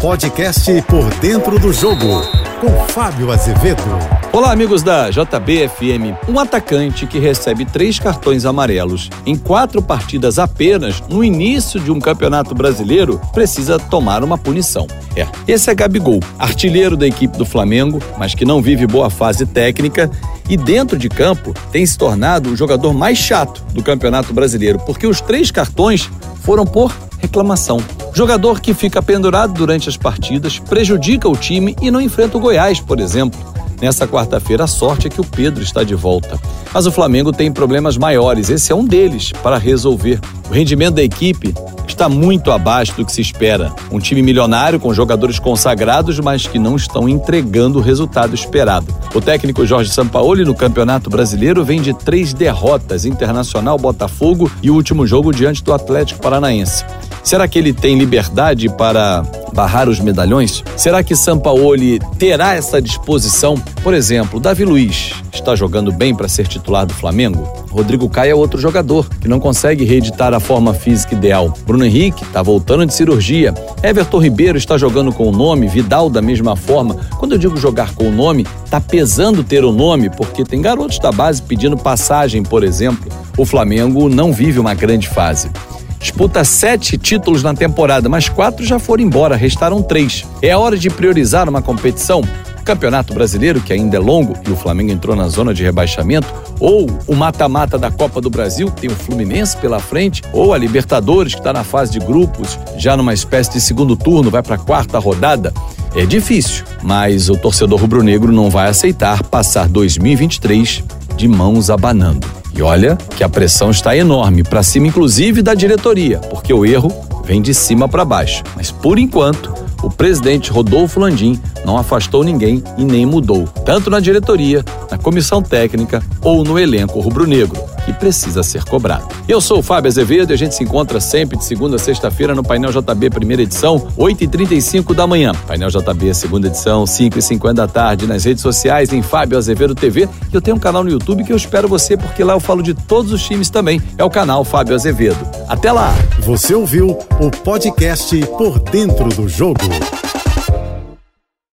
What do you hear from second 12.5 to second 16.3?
brasileiro precisa tomar uma punição. É, esse é Gabigol,